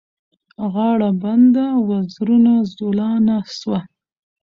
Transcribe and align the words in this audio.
غاړه 0.73 1.09
بنده 1.23 1.65
وزرونه 1.87 2.53
زولانه 2.75 3.37
سوه 3.59 3.79